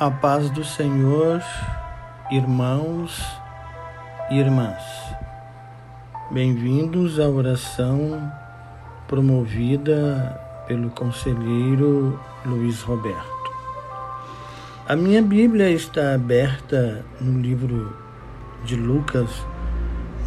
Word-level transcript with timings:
A 0.00 0.10
paz 0.10 0.48
do 0.48 0.64
Senhor, 0.64 1.42
irmãos 2.30 3.22
e 4.30 4.38
irmãs. 4.38 4.82
Bem-vindos 6.30 7.20
à 7.20 7.28
oração 7.28 8.32
promovida 9.06 10.40
pelo 10.66 10.88
conselheiro 10.88 12.18
Luiz 12.46 12.80
Roberto. 12.80 13.52
A 14.88 14.96
minha 14.96 15.20
Bíblia 15.20 15.68
está 15.70 16.14
aberta 16.14 17.04
no 17.20 17.38
livro 17.38 17.94
de 18.64 18.76
Lucas, 18.76 19.28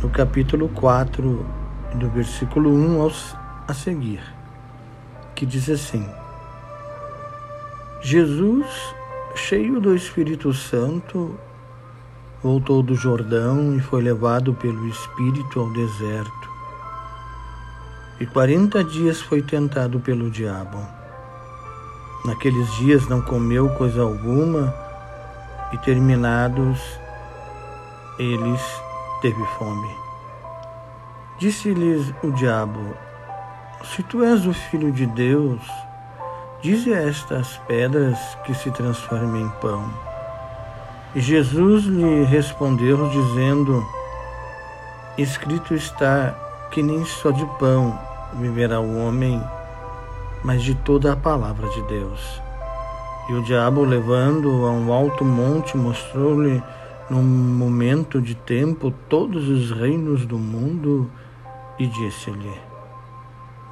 no 0.04 0.10
capítulo 0.12 0.70
4, 0.70 1.44
do 1.96 2.10
versículo 2.12 2.70
1 2.70 3.02
aos, 3.02 3.36
a 3.68 3.74
seguir, 3.74 4.22
que 5.34 5.48
diz 5.48 5.68
assim: 5.68 6.08
Jesus 8.04 8.94
cheio 9.36 9.80
do 9.80 9.96
Espírito 9.96 10.54
Santo, 10.54 11.38
voltou 12.42 12.84
do 12.84 12.96
Jordão 12.96 13.76
e 13.76 13.80
foi 13.80 14.02
levado 14.02 14.54
pelo 14.54 14.88
Espírito 14.88 15.60
ao 15.60 15.70
deserto. 15.72 16.50
E 18.20 18.26
quarenta 18.26 18.84
dias 18.84 19.22
foi 19.22 19.42
tentado 19.42 20.00
pelo 20.00 20.30
diabo. 20.30 20.78
Naqueles 22.26 22.72
dias 22.76 23.08
não 23.08 23.22
comeu 23.22 23.70
coisa 23.72 24.02
alguma, 24.02 24.74
e 25.74 25.78
terminados 25.80 26.80
eles, 28.20 28.62
teve 29.22 29.44
fome. 29.58 29.90
Disse-lhes 31.40 32.14
o 32.24 32.32
diabo: 32.32 32.96
Se 33.84 34.04
tu 34.04 34.24
és 34.24 34.46
o 34.46 34.54
filho 34.54 34.92
de 34.92 35.08
Deus, 35.08 35.62
Dize 36.64 36.94
a 36.94 37.10
estas 37.10 37.58
pedras 37.68 38.18
que 38.46 38.56
se 38.56 38.72
transformem 38.72 39.42
em 39.42 39.50
pão. 39.60 39.84
E 41.14 41.20
Jesus 41.20 41.84
lhe 41.84 42.24
respondeu, 42.24 43.10
dizendo: 43.10 43.86
Escrito 45.18 45.74
está 45.74 46.34
que 46.72 46.82
nem 46.82 47.04
só 47.04 47.32
de 47.32 47.46
pão 47.60 48.00
viverá 48.36 48.80
o 48.80 48.98
homem, 48.98 49.44
mas 50.42 50.64
de 50.64 50.74
toda 50.74 51.12
a 51.12 51.18
palavra 51.18 51.68
de 51.68 51.82
Deus. 51.82 52.42
E 53.28 53.34
o 53.34 53.44
diabo, 53.44 53.84
levando-o 53.84 54.66
a 54.66 54.72
um 54.72 54.94
alto 54.94 55.26
monte, 55.26 55.76
mostrou-lhe 55.76 56.64
num 57.10 57.24
momento 57.24 58.22
de 58.22 58.36
tempo 58.36 58.90
todos 59.10 59.50
os 59.50 59.70
reinos 59.72 60.26
do 60.26 60.40
mundo 60.40 61.12
e 61.78 61.86
disse-lhe: 61.88 62.73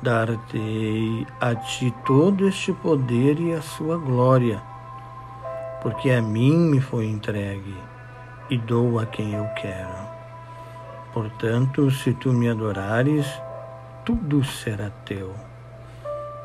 Dar-te 0.02 1.28
a 1.40 1.54
ti 1.54 1.94
todo 2.06 2.48
este 2.48 2.74
poder 2.74 3.40
e 3.40 3.54
a 3.54 3.62
sua 3.62 3.98
glória, 3.98 4.60
porque 5.84 6.10
a 6.10 6.22
mim 6.22 6.58
me 6.58 6.82
foi 6.82 7.06
entregue 7.06 7.78
e 8.50 8.58
dou 8.58 9.00
a 9.00 9.06
quem 9.06 9.34
eu 9.34 9.48
quero. 9.56 9.94
Portanto, 11.14 11.92
se 11.92 12.14
tu 12.14 12.34
me 12.34 12.50
adorares, 12.50 13.28
tudo 14.04 14.44
será 14.44 14.90
teu. 15.06 15.36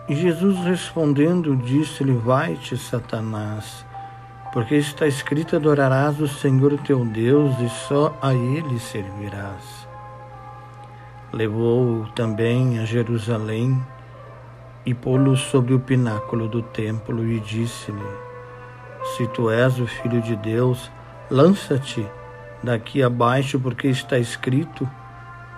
E 0.08 0.14
Jesus 0.14 0.58
respondendo 0.58 1.56
disse-lhe: 1.56 2.12
Vai-te, 2.12 2.76
Satanás, 2.76 3.86
porque 4.52 4.74
está 4.74 5.06
escrito: 5.06 5.56
Adorarás 5.56 6.20
o 6.20 6.28
Senhor 6.28 6.78
teu 6.82 7.04
Deus 7.06 7.58
e 7.60 7.68
só 7.68 8.16
a 8.20 8.34
ele 8.34 8.78
servirás. 8.78 9.85
Levou-o 11.32 12.06
também 12.14 12.78
a 12.78 12.84
Jerusalém 12.84 13.84
e 14.86 14.94
pô-lo 14.94 15.36
sobre 15.36 15.74
o 15.74 15.80
pináculo 15.80 16.48
do 16.48 16.62
templo 16.62 17.26
e 17.26 17.40
disse-lhe: 17.40 17.98
Se 19.16 19.26
tu 19.28 19.50
és 19.50 19.80
o 19.80 19.86
filho 19.86 20.22
de 20.22 20.36
Deus, 20.36 20.90
lança-te 21.28 22.06
daqui 22.62 23.02
abaixo, 23.02 23.58
porque 23.58 23.88
está 23.88 24.16
escrito: 24.16 24.88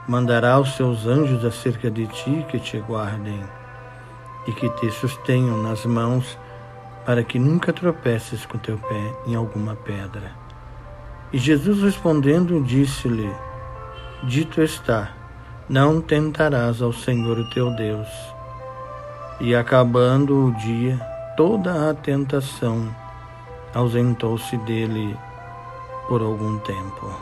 Mandará 0.09 0.59
os 0.59 0.75
seus 0.75 1.06
anjos 1.06 1.45
acerca 1.45 1.91
de 1.91 2.06
ti 2.06 2.47
que 2.49 2.59
te 2.59 2.79
guardem 2.79 3.43
e 4.47 4.53
que 4.53 4.71
te 4.71 4.91
sustenham 4.91 5.62
nas 5.62 5.85
mãos, 5.85 6.39
para 7.05 7.23
que 7.23 7.39
nunca 7.39 7.75
tropeces 7.75 8.47
com 8.47 8.56
teu 8.56 8.79
pé 8.79 9.12
em 9.27 9.35
alguma 9.35 9.75
pedra. 9.75 10.33
E 11.31 11.37
Jesus 11.37 11.83
respondendo 11.83 12.62
disse-lhe: 12.62 13.31
Dito 14.25 14.62
está 14.62 15.18
não 15.69 16.01
tentarás 16.01 16.81
ao 16.81 16.93
Senhor 16.93 17.47
teu 17.51 17.71
Deus. 17.71 18.09
E 19.39 19.55
acabando 19.55 20.47
o 20.47 20.55
dia, 20.55 20.99
toda 21.37 21.91
a 21.91 21.95
tentação 21.95 22.95
ausentou-se 23.75 24.56
dele 24.59 25.17
por 26.09 26.23
algum 26.23 26.59
tempo. 26.61 27.15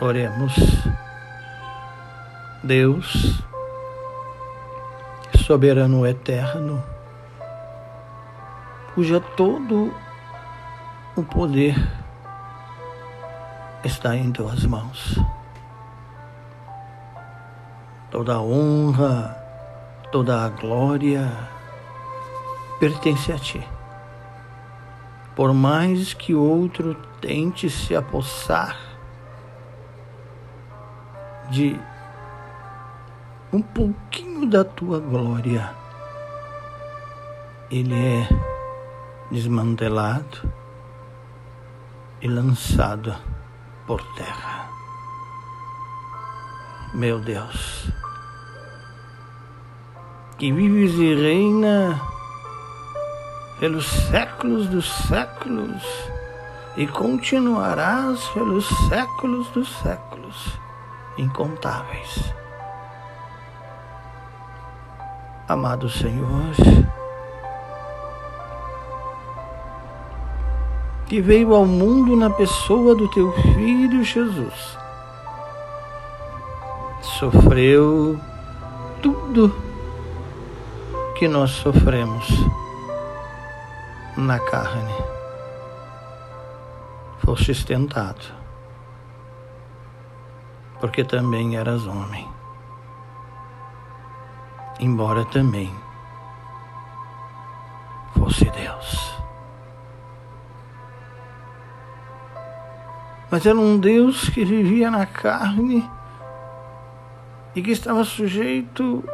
Oremos. 0.00 0.54
Deus, 2.62 3.42
soberano 5.44 6.06
eterno, 6.06 6.80
cuja 8.94 9.18
todo 9.18 9.92
o 11.16 11.24
poder 11.24 11.74
está 13.82 14.14
em 14.14 14.30
tuas 14.30 14.64
mãos 14.64 15.20
toda 18.12 18.34
a 18.34 18.42
honra, 18.42 19.34
toda 20.12 20.44
a 20.44 20.48
glória 20.50 21.32
pertence 22.78 23.32
a 23.32 23.38
ti. 23.38 23.66
Por 25.34 25.54
mais 25.54 26.12
que 26.12 26.34
outro 26.34 26.94
tente 27.22 27.70
se 27.70 27.96
apossar 27.96 28.76
de 31.50 31.80
um 33.50 33.62
pouquinho 33.62 34.46
da 34.46 34.62
tua 34.62 35.00
glória, 35.00 35.74
ele 37.70 37.94
é 37.94 38.28
desmantelado 39.30 40.52
e 42.20 42.28
lançado 42.28 43.16
por 43.86 44.02
terra. 44.14 44.68
Meu 46.92 47.18
Deus 47.18 48.01
que 50.42 50.50
vives 50.50 50.94
e 50.94 51.14
reina 51.14 52.02
pelos 53.60 53.86
séculos 53.86 54.66
dos 54.66 54.92
séculos 55.06 55.80
e 56.76 56.84
continuarás 56.84 58.24
pelos 58.30 58.66
séculos 58.88 59.46
dos 59.50 59.68
séculos 59.68 60.58
incontáveis. 61.16 62.34
Amado 65.46 65.88
Senhor, 65.88 66.50
que 71.06 71.20
veio 71.20 71.54
ao 71.54 71.64
mundo 71.64 72.16
na 72.16 72.30
pessoa 72.30 72.96
do 72.96 73.06
teu 73.06 73.30
filho 73.30 74.02
Jesus, 74.02 74.76
sofreu 77.00 78.18
tudo 79.00 79.70
que 81.22 81.28
nós 81.28 81.52
sofremos 81.52 82.26
na 84.16 84.40
carne. 84.40 84.92
Foste 87.24 87.64
tentado, 87.64 88.24
porque 90.80 91.04
também 91.04 91.54
eras 91.54 91.86
homem, 91.86 92.28
embora 94.80 95.24
também 95.26 95.72
fosse 98.18 98.46
Deus. 98.46 99.14
Mas 103.30 103.46
era 103.46 103.56
um 103.56 103.78
Deus 103.78 104.28
que 104.28 104.44
vivia 104.44 104.90
na 104.90 105.06
carne 105.06 105.88
e 107.54 107.62
que 107.62 107.70
estava 107.70 108.02
sujeito 108.02 109.04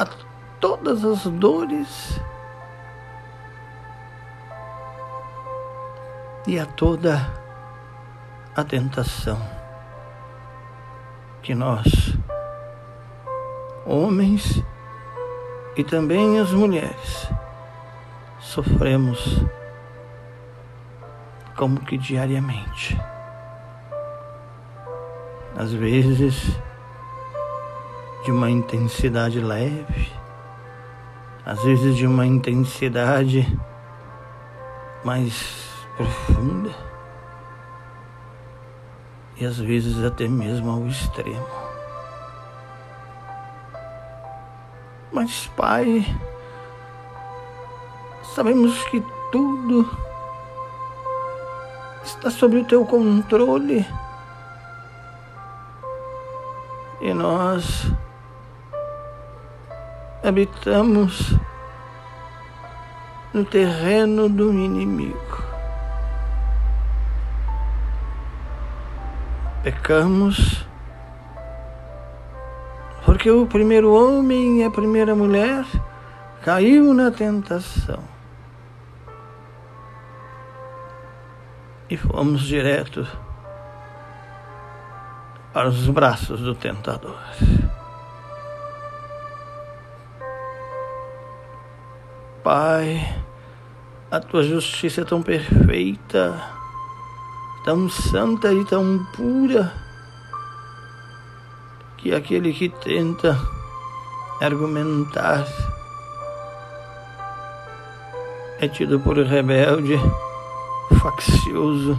a 0.00 0.06
todas 0.58 1.04
as 1.04 1.24
dores 1.24 2.18
e 6.46 6.58
a 6.58 6.64
toda 6.64 7.30
a 8.56 8.64
tentação 8.64 9.38
que 11.42 11.54
nós, 11.54 12.16
homens 13.84 14.64
e 15.76 15.84
também 15.84 16.40
as 16.40 16.50
mulheres, 16.50 17.28
sofremos 18.38 19.44
como 21.56 21.78
que 21.80 21.98
diariamente. 21.98 22.98
Às 25.54 25.74
vezes, 25.74 26.58
de 28.24 28.30
uma 28.30 28.50
intensidade 28.50 29.40
leve 29.40 30.20
às 31.44 31.62
vezes 31.62 31.96
de 31.96 32.06
uma 32.06 32.26
intensidade 32.26 33.46
mais 35.04 35.68
profunda 35.96 36.70
e 39.36 39.44
às 39.44 39.58
vezes 39.58 40.04
até 40.04 40.28
mesmo 40.28 40.70
ao 40.70 40.86
extremo. 40.86 41.46
Mas, 45.10 45.46
Pai, 45.56 46.06
sabemos 48.22 48.84
que 48.84 49.02
tudo 49.32 49.90
está 52.04 52.30
sob 52.30 52.58
o 52.58 52.64
teu 52.64 52.84
controle 52.84 53.84
e 57.00 57.12
nós 57.12 57.90
habitamos 60.22 61.34
no 63.32 63.44
terreno 63.44 64.28
do 64.28 64.52
inimigo. 64.52 65.44
Pecamos 69.62 70.66
porque 73.04 73.30
o 73.30 73.46
primeiro 73.46 73.92
homem 73.92 74.60
e 74.60 74.64
a 74.64 74.70
primeira 74.70 75.14
mulher 75.14 75.64
caiu 76.42 76.94
na 76.94 77.10
tentação. 77.10 78.02
E 81.88 81.96
fomos 81.96 82.42
direto 82.42 83.06
para 85.52 85.68
os 85.68 85.88
braços 85.88 86.40
do 86.40 86.54
tentador. 86.54 87.18
Pai, 92.52 93.08
a 94.10 94.18
tua 94.18 94.42
justiça 94.42 95.02
é 95.02 95.04
tão 95.04 95.22
perfeita, 95.22 96.34
tão 97.64 97.88
santa 97.88 98.52
e 98.52 98.64
tão 98.64 99.06
pura, 99.14 99.72
que 101.96 102.12
aquele 102.12 102.52
que 102.52 102.68
tenta 102.68 103.38
argumentar 104.40 105.46
é 108.58 108.66
tido 108.66 108.98
por 108.98 109.16
rebelde, 109.16 109.94
faccioso 111.00 111.96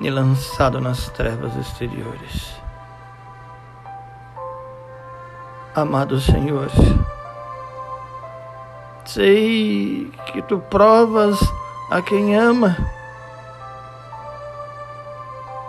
e 0.00 0.10
lançado 0.10 0.80
nas 0.80 1.08
trevas 1.10 1.54
exteriores. 1.54 2.56
Amado 5.76 6.20
Senhor, 6.20 6.68
Sei 9.06 10.10
que 10.32 10.42
tu 10.42 10.58
provas 10.58 11.38
a 11.90 12.02
quem 12.02 12.36
ama. 12.36 12.76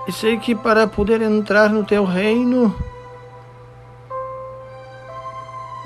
E 0.08 0.12
sei 0.12 0.38
que 0.38 0.56
para 0.56 0.88
poder 0.88 1.22
entrar 1.22 1.70
no 1.70 1.84
teu 1.84 2.04
reino, 2.04 2.76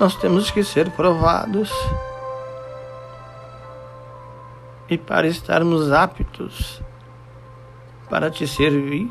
nós 0.00 0.16
temos 0.16 0.50
que 0.50 0.64
ser 0.64 0.90
provados. 0.92 1.70
E 4.88 4.96
para 4.96 5.26
estarmos 5.26 5.92
aptos 5.92 6.82
para 8.08 8.30
te 8.30 8.46
servir, 8.46 9.10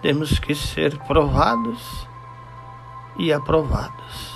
temos 0.00 0.38
que 0.38 0.54
ser 0.54 0.98
provados 1.06 2.06
e 3.16 3.32
aprovados. 3.32 4.31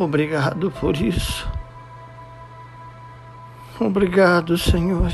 Obrigado 0.00 0.70
por 0.70 0.96
isso. 0.96 1.46
Obrigado, 3.78 4.56
Senhor. 4.56 5.10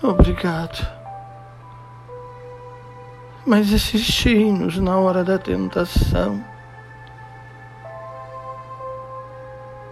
Obrigado. 0.00 0.86
Mas 3.44 3.74
assisti-nos 3.74 4.78
na 4.78 4.96
hora 4.96 5.24
da 5.24 5.38
tentação. 5.38 6.44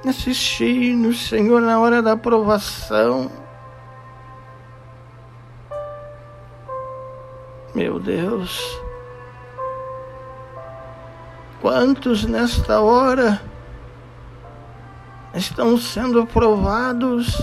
Assisti-nos, 0.09 1.29
Senhor, 1.29 1.61
na 1.61 1.81
hora 1.81 2.01
da 2.01 2.17
provação. 2.17 3.33
Meu 7.75 7.99
Deus. 7.99 8.81
Quantos 11.61 12.25
nesta 12.25 12.81
hora 12.81 13.39
estão 15.35 15.77
sendo 15.77 16.25
provados, 16.25 17.37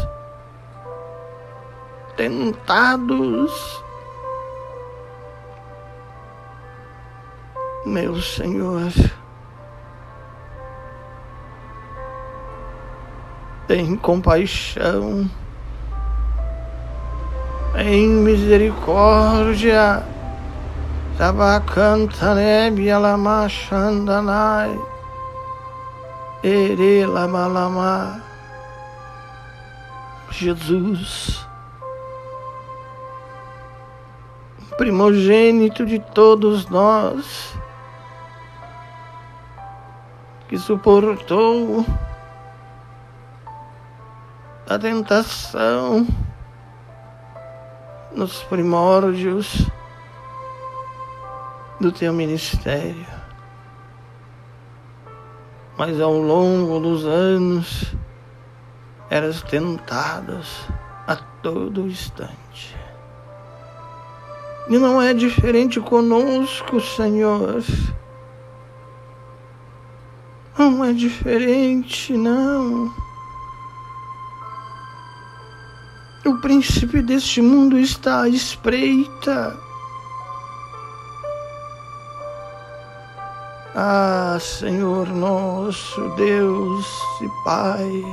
tentados? 2.15 3.83
Meu 7.85 8.19
Senhor, 8.19 8.91
tem 13.67 13.95
compaixão, 13.95 15.29
em 17.75 18.07
misericórdia 18.07 20.03
Tabakantaneb 21.17 22.77
Yalama 22.77 23.49
Shandanai 23.49 24.79
Ere 26.43 27.07
Lama 27.07 28.21
Jesus. 30.29 31.43
Primogênito 34.77 35.87
de 35.87 35.97
todos 35.97 36.69
nós 36.69 37.55
que 40.47 40.59
suportou 40.59 41.83
a 44.69 44.77
tentação 44.77 46.05
nos 48.15 48.43
primórdios 48.43 49.65
do 51.79 51.91
teu 51.91 52.11
ministério. 52.13 53.05
Mas 55.77 56.01
ao 56.01 56.13
longo 56.13 56.79
dos 56.79 57.05
anos 57.05 57.95
eras 59.09 59.41
tentadas 59.43 60.67
a 61.07 61.15
todo 61.15 61.87
instante. 61.87 62.75
E 64.69 64.77
não 64.77 65.01
é 65.01 65.13
diferente 65.13 65.79
conosco, 65.79 66.81
Senhor. 66.81 67.63
Não 70.57 70.83
é 70.83 70.91
diferente, 70.91 72.13
não. 72.13 72.91
O 76.25 76.37
príncipe 76.41 77.01
deste 77.01 77.41
mundo 77.41 77.79
está 77.79 78.23
à 78.23 78.29
espreita. 78.29 79.66
Ah, 83.79 84.39
Senhor 84.41 85.07
nosso 85.09 86.09
Deus 86.15 86.99
e 87.21 87.29
Pai. 87.43 88.03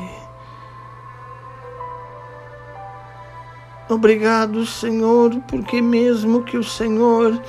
Obrigado, 3.88 4.66
Senhor, 4.66 5.30
porque 5.48 5.80
mesmo 5.80 6.42
que 6.42 6.58
o 6.58 6.62
Senhor 6.62 7.40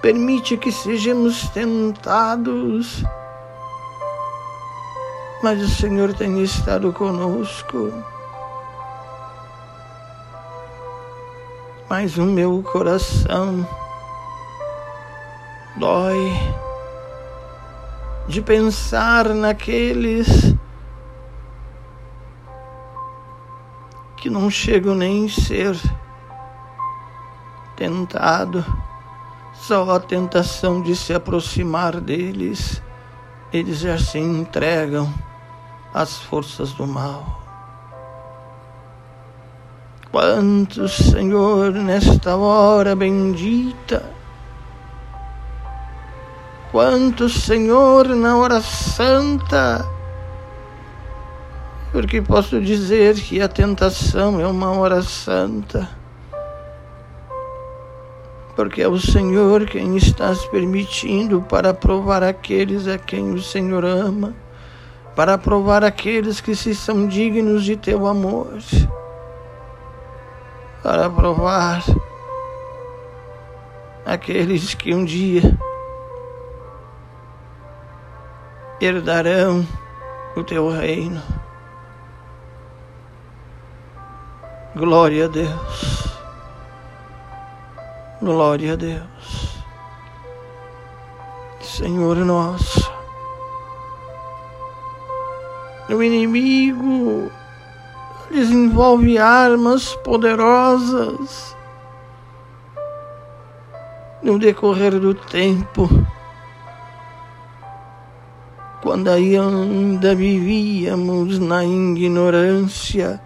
permite 0.00 0.56
que 0.56 0.72
sejamos 0.72 1.46
tentados, 1.50 3.04
mas 5.42 5.62
o 5.62 5.68
Senhor 5.68 6.14
tem 6.14 6.42
estado 6.42 6.90
conosco. 6.90 7.92
Mas 11.86 12.16
o 12.16 12.24
meu 12.24 12.62
coração 12.62 13.68
dói 15.76 16.69
de 18.30 18.40
pensar 18.40 19.30
naqueles 19.30 20.54
que 24.16 24.30
não 24.30 24.48
chegam 24.48 24.94
nem 24.94 25.26
a 25.26 25.28
ser 25.28 25.76
tentado, 27.76 28.64
só 29.52 29.90
a 29.90 29.98
tentação 29.98 30.80
de 30.80 30.94
se 30.94 31.12
aproximar 31.12 32.00
deles, 32.00 32.80
eles 33.52 33.80
já 33.80 33.98
se 33.98 34.18
entregam 34.18 35.12
às 35.92 36.18
forças 36.18 36.72
do 36.72 36.86
mal. 36.86 37.42
Quantos, 40.12 40.92
Senhor, 40.92 41.72
nesta 41.72 42.36
hora 42.36 42.94
bendita, 42.94 44.19
Quantos, 46.70 47.42
Senhor, 47.42 48.06
na 48.10 48.36
hora 48.36 48.60
santa, 48.60 49.84
porque 51.90 52.22
posso 52.22 52.60
dizer 52.60 53.16
que 53.16 53.42
a 53.42 53.48
tentação 53.48 54.40
é 54.40 54.46
uma 54.46 54.70
hora 54.70 55.02
santa, 55.02 55.88
porque 58.54 58.82
é 58.82 58.86
o 58.86 59.00
Senhor 59.00 59.66
quem 59.66 59.96
está 59.96 60.32
se 60.32 60.48
permitindo 60.48 61.42
para 61.42 61.74
provar 61.74 62.22
aqueles 62.22 62.86
a 62.86 62.96
quem 62.96 63.32
o 63.32 63.42
Senhor 63.42 63.84
ama, 63.84 64.32
para 65.16 65.36
provar 65.36 65.82
aqueles 65.82 66.40
que 66.40 66.54
se 66.54 66.72
são 66.72 67.08
dignos 67.08 67.64
de 67.64 67.74
teu 67.74 68.06
amor, 68.06 68.60
para 70.84 71.10
provar 71.10 71.82
aqueles 74.06 74.72
que 74.72 74.94
um 74.94 75.04
dia 75.04 75.58
herdarão 78.80 79.66
o 80.34 80.42
teu 80.42 80.70
reino. 80.70 81.22
Glória 84.74 85.26
a 85.26 85.28
Deus. 85.28 86.08
Glória 88.22 88.72
a 88.72 88.76
Deus. 88.76 89.64
Senhor 91.60 92.16
nosso. 92.16 92.90
O 95.88 96.02
inimigo 96.02 97.30
desenvolve 98.30 99.18
armas 99.18 99.94
poderosas 99.96 101.56
no 104.22 104.38
decorrer 104.38 104.98
do 105.00 105.14
tempo 105.14 105.88
quando 108.90 109.06
ainda 109.06 110.16
vivíamos 110.16 111.38
na 111.38 111.64
ignorância, 111.64 113.20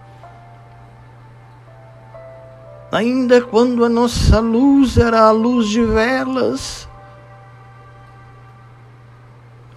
ainda 2.92 3.40
quando 3.40 3.82
a 3.82 3.88
nossa 3.88 4.40
luz 4.40 4.98
era 4.98 5.22
a 5.22 5.30
luz 5.30 5.70
de 5.70 5.82
velas, 5.82 6.86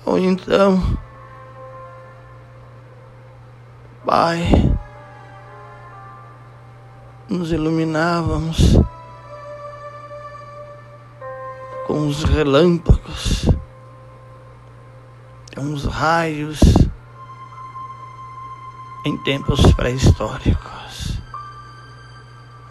ou 0.06 0.20
então, 0.20 0.84
Pai, 4.06 4.46
nos 7.29 7.50
iluminávamos 7.53 8.77
com 11.88 12.08
os 12.10 12.25
relâmpagos 12.25 13.57
uns 15.60 15.86
raios 15.86 16.60
em 19.06 19.18
tempos 19.18 19.60
pré-históricos, 19.74 21.18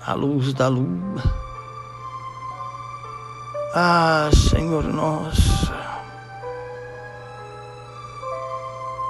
a 0.06 0.12
luz 0.14 0.52
da 0.54 0.68
lua. 0.68 1.22
Ah, 3.74 4.30
Senhor 4.32 4.84
nosso. 4.84 5.72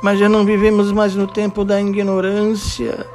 Mas 0.03 0.19
já 0.19 0.29
não 0.29 0.45
vivemos 0.45 0.93
mais 0.93 1.15
no 1.15 1.27
tempo 1.27 1.65
da 1.65 1.81
ignorância, 1.81 3.07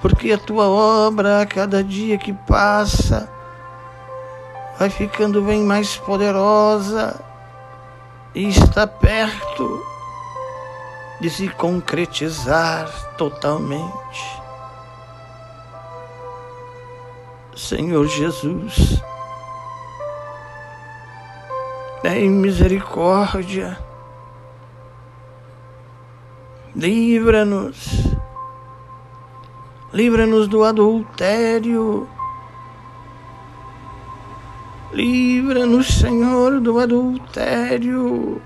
porque 0.00 0.32
a 0.32 0.38
tua 0.38 0.66
obra, 0.66 1.42
a 1.42 1.46
cada 1.46 1.84
dia 1.84 2.16
que 2.18 2.32
passa, 2.32 3.30
vai 4.78 4.88
ficando 4.90 5.42
bem 5.42 5.62
mais 5.62 5.96
poderosa 5.96 7.27
está 8.34 8.86
perto 8.86 9.82
de 11.20 11.30
se 11.30 11.48
concretizar 11.48 12.88
totalmente. 13.16 14.38
Senhor 17.56 18.06
Jesus, 18.06 19.02
em 22.04 22.30
misericórdia, 22.30 23.76
livra-nos, 26.76 28.14
livra-nos 29.92 30.46
do 30.46 30.62
adultério 30.62 32.08
Livra-nos, 34.98 35.86
Senhor, 35.86 36.58
do 36.58 36.80
adultério. 36.80 38.42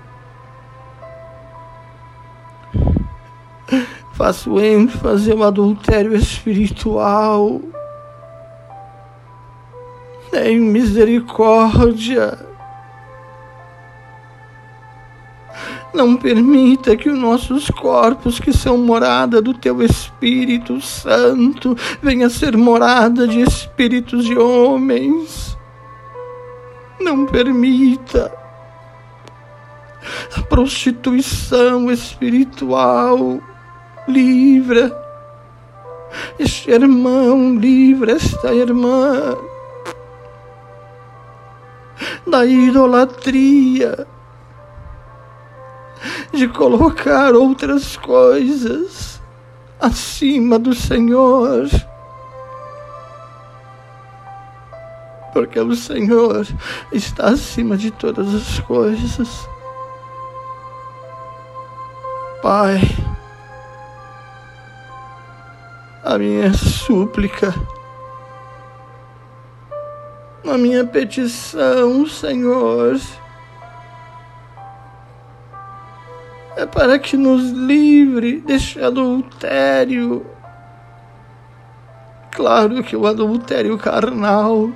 Faço 4.13 4.59
ênfase 4.59 5.33
no 5.33 5.43
adultério 5.43 6.15
espiritual. 6.15 7.59
Em 10.31 10.59
misericórdia. 10.59 12.37
Não 15.91 16.15
permita 16.15 16.95
que 16.95 17.09
os 17.09 17.17
nossos 17.17 17.67
corpos, 17.71 18.39
que 18.39 18.53
são 18.53 18.77
morada 18.77 19.41
do 19.41 19.55
Teu 19.55 19.81
Espírito 19.81 20.79
Santo, 20.79 21.75
venha 21.99 22.29
ser 22.29 22.55
morada 22.55 23.27
de 23.27 23.41
espíritos 23.41 24.23
de 24.23 24.37
homens. 24.37 25.57
Não 26.99 27.25
permita 27.25 28.31
a 30.37 30.41
prostituição 30.43 31.91
espiritual. 31.91 33.39
Livra 34.07 35.03
este 36.39 36.71
irmão, 36.71 37.55
livra 37.55 38.13
esta 38.13 38.53
irmã 38.53 39.35
da 42.27 42.45
idolatria, 42.45 44.07
de 46.33 46.47
colocar 46.47 47.33
outras 47.33 47.97
coisas 47.97 49.21
acima 49.79 50.57
do 50.59 50.73
Senhor. 50.73 51.69
Porque 55.33 55.59
o 55.59 55.75
Senhor 55.75 56.47
está 56.91 57.29
acima 57.29 57.75
de 57.75 57.89
todas 57.89 58.33
as 58.33 58.59
coisas. 58.59 59.49
Pai, 62.41 62.79
a 66.03 66.17
minha 66.17 66.53
súplica, 66.53 67.53
a 70.47 70.57
minha 70.57 70.85
petição, 70.85 72.05
Senhor, 72.05 72.99
é 76.55 76.65
para 76.65 76.99
que 76.99 77.17
nos 77.17 77.49
livre 77.49 78.41
deste 78.41 78.79
adultério. 78.81 80.25
Claro 82.31 82.83
que 82.83 82.95
o 82.95 83.07
adultério 83.07 83.77
carnal 83.77 84.69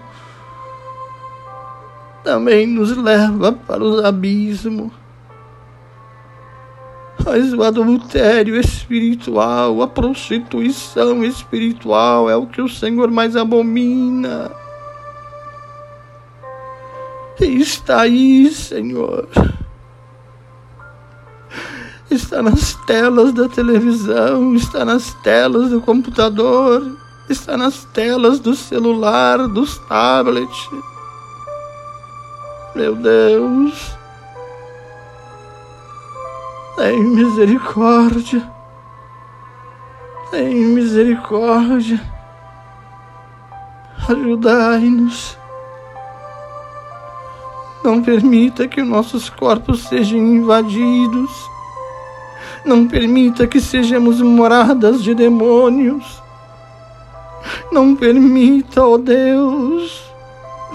também 2.28 2.68
nos 2.68 2.94
leva 2.98 3.54
para 3.54 3.82
os 3.82 4.04
abismos. 4.04 4.92
Mas 7.24 7.54
o 7.54 7.64
adultério 7.64 8.60
espiritual, 8.60 9.82
a 9.82 9.88
prostituição 9.88 11.24
espiritual 11.24 12.30
é 12.30 12.36
o 12.36 12.46
que 12.46 12.62
o 12.62 12.68
Senhor 12.68 13.10
mais 13.10 13.38
abomina. 13.38 14.52
E 17.40 17.62
está 17.62 18.02
aí, 18.02 18.52
Senhor. 18.52 19.30
Está 22.12 22.42
nas 22.42 22.74
telas 22.86 23.32
da 23.32 23.48
televisão, 23.48 24.54
está 24.54 24.84
nas 24.84 25.14
telas 25.24 25.70
do 25.70 25.80
computador, 25.80 26.98
está 27.30 27.56
nas 27.56 27.86
telas 27.86 28.42
do 28.42 28.54
celular, 28.54 29.48
dos 29.48 29.78
tablets 29.88 30.70
meu 32.78 32.96
Deus, 32.96 33.98
tem 36.76 37.04
misericórdia, 37.04 38.52
tem 40.30 40.54
misericórdia, 40.54 42.00
ajudai-nos. 44.08 45.36
Não 47.84 48.04
permita 48.04 48.68
que 48.68 48.84
nossos 48.84 49.28
corpos 49.28 49.88
sejam 49.88 50.20
invadidos. 50.20 51.32
Não 52.64 52.88
permita 52.88 53.48
que 53.48 53.60
sejamos 53.60 54.22
moradas 54.22 55.02
de 55.02 55.16
demônios. 55.16 56.22
Não 57.72 57.96
permita, 57.96 58.86
ó 58.86 58.94
oh 58.94 58.98
Deus, 59.00 60.07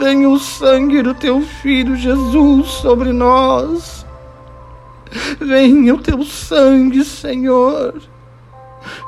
venha 0.02 0.28
o 0.28 0.36
sangue 0.36 1.00
do 1.00 1.14
teu 1.14 1.40
filho 1.40 1.94
Jesus 1.94 2.66
sobre 2.66 3.12
nós. 3.12 4.04
Venha 5.38 5.94
o 5.94 5.98
teu 5.98 6.24
sangue, 6.24 7.04
Senhor, 7.04 7.94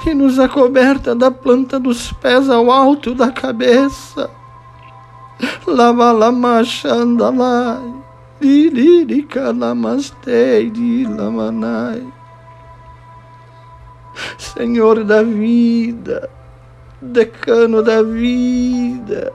e 0.07 0.15
nos 0.15 0.39
acoberta 0.39 1.13
da 1.13 1.33
planta 1.33 1.81
dos 1.81 2.13
pés 2.13 2.49
ao 2.49 2.71
alto 2.71 3.13
da 3.13 3.33
cabeça. 3.33 4.31
Lava 5.67 6.13
lama 6.13 6.63
xandalai, 6.63 7.93
liririca 8.41 9.53
namastei, 9.53 10.71
lamanai. 11.09 12.07
Senhor 14.39 15.03
da 15.03 15.25
vida, 15.25 16.31
decano 17.03 17.83
da 17.83 18.01
vida, 18.01 19.33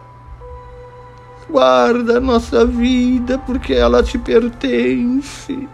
guarda 1.50 2.18
a 2.18 2.22
nossa 2.22 2.65
vida 2.65 3.38
porque 3.39 3.74
ela 3.74 4.03
te 4.03 4.18
pertence. 4.18 5.68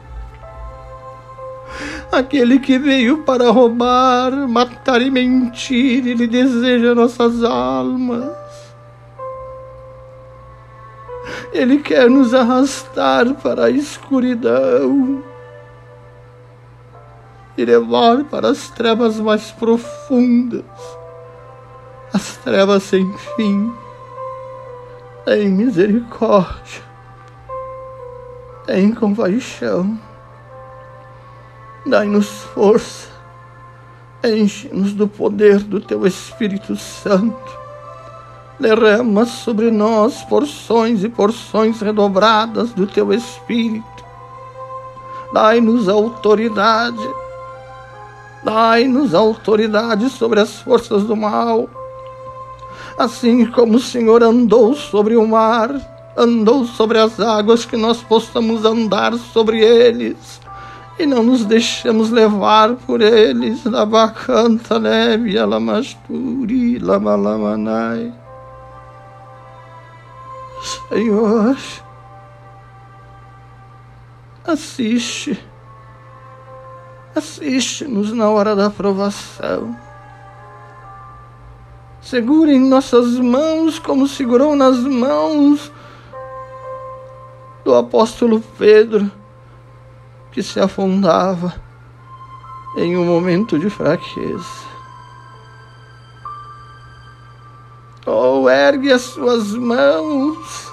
Aquele 2.11 2.59
que 2.59 2.77
veio 2.77 3.23
para 3.23 3.51
roubar, 3.51 4.31
matar 4.47 5.01
e 5.01 5.11
mentir, 5.11 6.07
ele 6.07 6.27
deseja 6.27 6.95
nossas 6.95 7.43
almas. 7.43 8.31
Ele 11.51 11.79
quer 11.79 12.09
nos 12.09 12.33
arrastar 12.33 13.33
para 13.35 13.65
a 13.65 13.69
escuridão 13.69 15.23
e 17.57 17.65
levar 17.65 18.23
para 18.25 18.49
as 18.49 18.69
trevas 18.69 19.19
mais 19.19 19.51
profundas, 19.51 20.63
as 22.13 22.37
trevas 22.37 22.83
sem 22.83 23.11
fim. 23.35 23.84
Tem 25.25 25.49
misericórdia, 25.49 26.83
tem 28.65 28.93
compaixão, 28.93 29.99
dai-nos 31.85 32.29
força, 32.53 33.09
enche-nos 34.23 34.93
do 34.93 35.07
poder 35.07 35.59
do 35.63 35.81
Teu 35.81 36.05
Espírito 36.05 36.75
Santo. 36.75 37.65
Derrama 38.59 39.25
sobre 39.25 39.71
nós 39.71 40.23
porções 40.23 41.03
e 41.03 41.09
porções 41.09 41.81
redobradas 41.81 42.71
do 42.71 42.85
Teu 42.85 43.11
Espírito. 43.11 44.05
Dai-nos 45.33 45.89
autoridade 45.89 47.03
Dai-nos 48.45 49.15
autoridade 49.15 50.07
sobre 50.07 50.39
as 50.39 50.59
forças 50.59 51.03
do 51.03 51.15
mal. 51.15 51.67
Assim 52.97 53.45
como 53.45 53.75
o 53.75 53.79
Senhor 53.79 54.23
andou 54.23 54.73
sobre 54.73 55.15
o 55.15 55.27
mar, 55.27 55.69
andou 56.17 56.65
sobre 56.65 56.97
as 56.97 57.19
águas, 57.19 57.65
que 57.65 57.75
nós 57.75 58.01
possamos 58.01 58.63
andar 58.65 59.13
sobre 59.13 59.59
eles 59.59 60.39
e 60.97 61.05
não 61.05 61.21
nos 61.23 61.43
deixemos 61.43 62.09
levar 62.09 62.75
por 62.75 63.01
eles. 63.01 63.63
Labacanta 63.65 64.77
leve, 64.77 65.37
alamasturi, 65.37 66.79
lamalamanai. 66.79 68.13
Senhor, 70.89 71.57
assiste 74.45 75.37
Assiste-nos 77.15 78.11
na 78.11 78.29
hora 78.29 78.57
da 78.57 78.69
provação. 78.69 79.73
Segure 82.05 82.53
em 82.53 82.59
nossas 82.59 83.17
mãos 83.17 83.79
como 83.79 84.07
segurou 84.07 84.55
nas 84.55 84.77
mãos 84.77 85.71
do 87.63 87.73
apóstolo 87.73 88.43
Pedro, 88.59 89.11
que 90.31 90.43
se 90.43 90.59
afundava 90.59 91.55
em 92.77 92.95
um 92.95 93.03
momento 93.03 93.57
de 93.57 93.71
fraqueza. 93.71 94.45
Ou 98.05 98.43
oh, 98.43 98.49
ergue 98.51 98.91
as 98.91 99.01
suas 99.01 99.53
mãos 99.53 100.71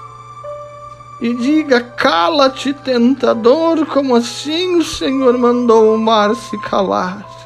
e 1.18 1.32
diga: 1.32 1.80
Cala-te, 1.80 2.74
tentador, 2.74 3.86
como 3.86 4.14
assim 4.14 4.76
o 4.76 4.84
Senhor 4.84 5.38
mandou 5.38 5.94
o 5.94 5.98
mar 5.98 6.34
se 6.34 6.58
calar. 6.58 7.41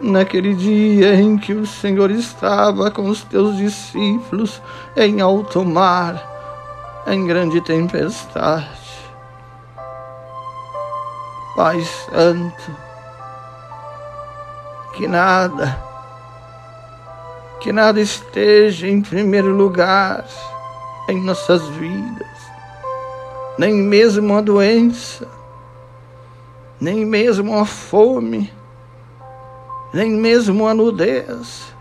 Naquele 0.00 0.54
dia 0.54 1.14
em 1.14 1.36
que 1.36 1.52
o 1.52 1.66
Senhor 1.66 2.10
estava 2.12 2.88
com 2.88 3.08
os 3.08 3.24
teus 3.24 3.56
discípulos 3.56 4.62
em 4.96 5.20
alto 5.20 5.64
mar, 5.64 6.22
em 7.06 7.26
grande 7.26 7.60
tempestade. 7.60 8.78
Pai 11.56 11.80
Santo, 11.80 12.76
que 14.94 15.08
nada, 15.08 15.76
que 17.58 17.72
nada 17.72 18.00
esteja 18.00 18.86
em 18.86 19.02
primeiro 19.02 19.48
lugar 19.48 20.24
em 21.08 21.20
nossas 21.20 21.66
vidas, 21.70 22.28
nem 23.58 23.74
mesmo 23.74 24.36
a 24.36 24.40
doença, 24.40 25.26
nem 26.80 27.04
mesmo 27.04 27.58
a 27.58 27.64
fome, 27.64 28.52
nem 29.92 30.10
mesmo 30.10 30.66
a 30.66 30.74
nudez, 30.74 31.74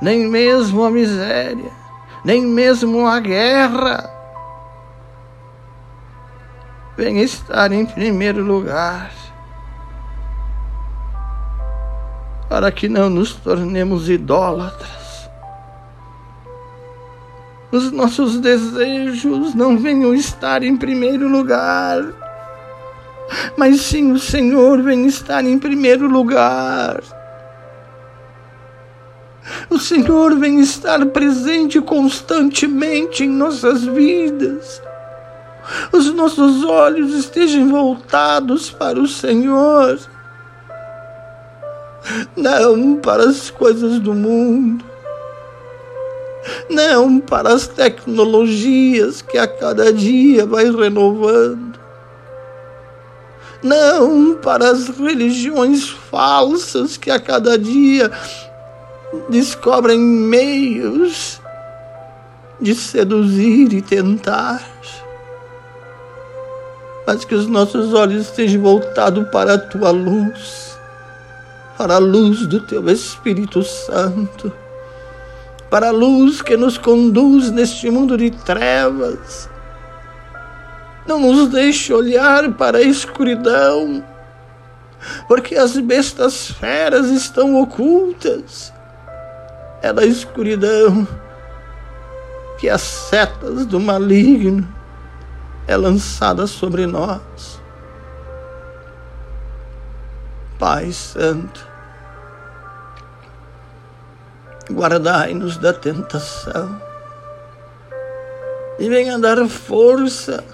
nem 0.00 0.26
mesmo 0.28 0.84
a 0.84 0.90
miséria, 0.90 1.70
nem 2.24 2.42
mesmo 2.42 3.06
a 3.06 3.20
guerra. 3.20 4.10
Venha 6.96 7.22
estar 7.22 7.72
em 7.72 7.86
primeiro 7.86 8.42
lugar, 8.42 9.10
para 12.48 12.70
que 12.70 12.88
não 12.88 13.08
nos 13.08 13.34
tornemos 13.34 14.08
idólatras 14.08 15.02
os 17.72 17.90
nossos 17.90 18.38
desejos 18.38 19.54
não 19.54 19.78
venham 19.78 20.14
estar 20.14 20.62
em 20.62 20.76
primeiro 20.76 21.26
lugar, 21.26 22.04
mas 23.56 23.80
sim 23.80 24.12
o 24.12 24.18
Senhor 24.18 24.82
vem 24.82 25.06
estar 25.06 25.44
em 25.44 25.58
primeiro 25.58 26.08
lugar. 26.08 27.02
O 29.68 29.78
Senhor 29.78 30.36
vem 30.38 30.60
estar 30.60 31.04
presente 31.06 31.80
constantemente 31.80 33.24
em 33.24 33.28
nossas 33.28 33.84
vidas. 33.84 34.80
Os 35.92 36.12
nossos 36.12 36.64
olhos 36.64 37.14
estejam 37.14 37.68
voltados 37.68 38.70
para 38.70 38.98
o 38.98 39.06
Senhor, 39.06 39.98
não 42.36 42.96
para 42.96 43.24
as 43.24 43.50
coisas 43.50 43.98
do 44.00 44.12
mundo 44.12 44.92
não 46.68 47.20
para 47.20 47.52
as 47.52 47.66
tecnologias 47.68 49.22
que 49.22 49.38
a 49.38 49.46
cada 49.46 49.92
dia 49.92 50.44
vai 50.46 50.64
renovando, 50.70 51.61
não 53.62 54.34
para 54.34 54.70
as 54.70 54.88
religiões 54.88 55.88
falsas 55.88 56.96
que 56.96 57.10
a 57.10 57.20
cada 57.20 57.58
dia 57.58 58.10
descobrem 59.28 59.98
meios 59.98 61.40
de 62.60 62.74
seduzir 62.74 63.72
e 63.72 63.82
tentar, 63.82 64.62
mas 67.06 67.24
que 67.24 67.34
os 67.34 67.46
nossos 67.46 67.92
olhos 67.92 68.26
estejam 68.26 68.62
voltados 68.62 69.28
para 69.28 69.54
a 69.54 69.58
tua 69.58 69.90
luz, 69.90 70.78
para 71.76 71.96
a 71.96 71.98
luz 71.98 72.46
do 72.46 72.60
teu 72.60 72.88
Espírito 72.88 73.62
Santo 73.62 74.52
para 75.72 75.88
a 75.88 75.90
luz 75.90 76.42
que 76.42 76.54
nos 76.54 76.76
conduz 76.76 77.50
neste 77.50 77.90
mundo 77.90 78.18
de 78.18 78.30
trevas. 78.30 79.48
Não 81.06 81.18
nos 81.18 81.48
deixe 81.48 81.92
olhar 81.92 82.52
para 82.52 82.78
a 82.78 82.82
escuridão, 82.82 84.04
porque 85.26 85.56
as 85.56 85.76
bestas 85.78 86.50
feras 86.50 87.06
estão 87.08 87.60
ocultas. 87.60 88.72
É 89.82 89.92
da 89.92 90.04
escuridão 90.04 91.06
que 92.58 92.68
as 92.68 92.82
setas 92.82 93.66
do 93.66 93.80
maligno 93.80 94.66
é 95.66 95.76
lançada 95.76 96.46
sobre 96.46 96.86
nós. 96.86 97.60
Pai 100.56 100.92
Santo, 100.92 101.66
guardai-nos 104.70 105.56
da 105.56 105.72
tentação 105.72 106.80
e 108.78 108.88
venha 108.88 109.18
dar 109.18 109.44
força 109.48 110.44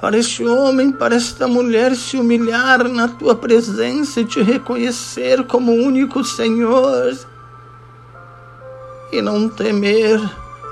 para 0.00 0.16
este 0.16 0.46
homem, 0.46 0.90
para 0.90 1.14
esta 1.14 1.46
mulher 1.46 1.94
se 1.94 2.16
humilhar 2.16 2.88
na 2.88 3.06
tua 3.06 3.34
presença 3.34 4.20
e 4.20 4.24
te 4.24 4.40
reconhecer 4.42 5.44
como 5.44 5.72
único 5.72 6.24
Senhor 6.24 7.16
e 9.12 9.20
não 9.20 9.48
temer 9.48 10.18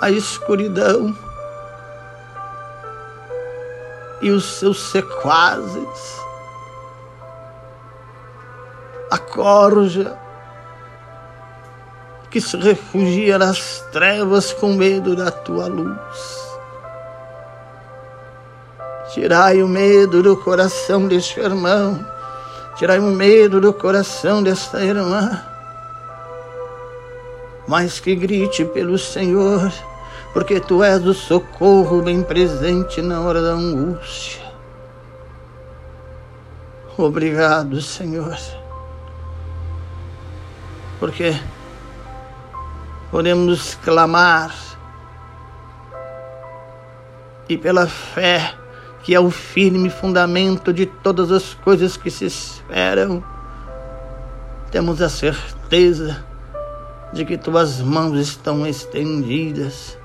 a 0.00 0.10
escuridão 0.10 1.14
e 4.22 4.30
os 4.30 4.44
seus 4.44 4.90
sequazes, 4.90 6.20
a 9.10 9.18
corja 9.18 10.18
que 12.30 12.40
se 12.40 12.56
refugia 12.56 13.38
nas 13.38 13.80
trevas 13.92 14.52
com 14.52 14.74
medo 14.74 15.14
da 15.14 15.30
tua 15.30 15.66
luz. 15.66 16.47
Tirai 19.12 19.62
o 19.62 19.68
medo 19.68 20.22
do 20.22 20.36
coração 20.36 21.08
deste 21.08 21.40
irmão, 21.40 22.04
tirai 22.76 22.98
o 22.98 23.04
medo 23.04 23.60
do 23.60 23.72
coração 23.72 24.42
desta 24.42 24.84
irmã, 24.84 25.42
mas 27.66 28.00
que 28.00 28.14
grite 28.14 28.64
pelo 28.64 28.98
Senhor 28.98 29.72
porque 30.32 30.60
tu 30.60 30.82
és 30.82 31.04
o 31.04 31.14
socorro 31.14 32.02
bem 32.02 32.22
presente 32.22 33.00
na 33.00 33.20
hora 33.20 33.42
da 33.42 33.50
angústia. 33.50 34.42
Obrigado, 36.96 37.80
Senhor, 37.80 38.36
porque 40.98 41.36
podemos 43.10 43.74
clamar 43.76 44.54
e 47.48 47.56
pela 47.56 47.86
fé, 47.86 48.54
que 49.02 49.14
é 49.14 49.20
o 49.20 49.30
firme 49.30 49.90
fundamento 49.90 50.72
de 50.72 50.86
todas 50.86 51.30
as 51.30 51.54
coisas 51.54 51.96
que 51.96 52.10
se 52.10 52.26
esperam, 52.26 53.22
temos 54.70 55.00
a 55.00 55.08
certeza 55.08 56.24
de 57.12 57.24
que 57.24 57.38
tuas 57.38 57.80
mãos 57.80 58.18
estão 58.18 58.66
estendidas 58.66 59.98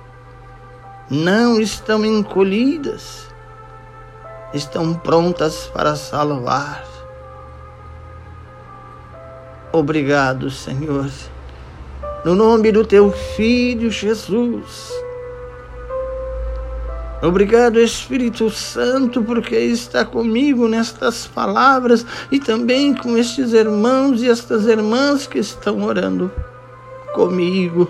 não 1.10 1.60
estão 1.60 2.06
encolhidas, 2.06 3.28
estão 4.54 4.94
prontas 4.94 5.68
para 5.68 5.96
salvar. 5.96 6.84
Obrigado, 9.72 10.50
Senhor, 10.50 11.10
no 12.24 12.36
nome 12.36 12.72
do 12.72 12.86
teu 12.86 13.12
Filho 13.12 13.92
Jesus. 13.92 15.03
Obrigado, 17.24 17.80
Espírito 17.80 18.50
Santo, 18.50 19.24
porque 19.24 19.56
está 19.56 20.04
comigo 20.04 20.68
nestas 20.68 21.26
palavras 21.26 22.06
e 22.30 22.38
também 22.38 22.94
com 22.94 23.18
estes 23.18 23.54
irmãos 23.54 24.22
e 24.22 24.30
estas 24.30 24.66
irmãs 24.66 25.26
que 25.26 25.40
estão 25.40 25.84
orando 25.84 26.30
comigo. 27.14 27.90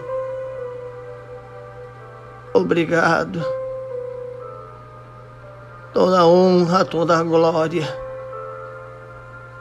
Obrigado. 2.54 3.43
Toda 5.91 6.28
honra, 6.28 6.86
toda 6.86 7.24
glória, 7.24 7.88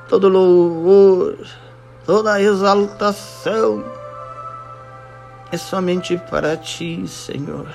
todo 0.06 0.28
louvor, 0.28 1.38
toda 2.04 2.42
exaltação 2.42 3.82
é 5.50 5.56
somente 5.56 6.18
para 6.30 6.58
ti, 6.58 7.08
Senhor. 7.08 7.66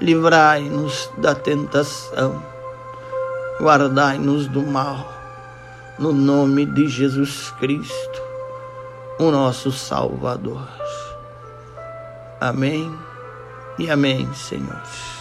Livrai-nos 0.00 1.10
da 1.16 1.34
tentação, 1.34 2.42
guardai-nos 3.58 4.46
do 4.46 4.62
mal, 4.62 5.10
no 5.98 6.12
nome 6.12 6.66
de 6.66 6.86
Jesus 6.86 7.50
Cristo, 7.58 8.22
o 9.18 9.30
nosso 9.30 9.72
Salvador. 9.72 10.68
Amém 12.38 12.94
e 13.78 13.90
amém, 13.90 14.30
Senhor. 14.34 15.15